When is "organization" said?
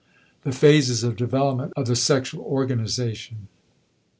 2.43-3.47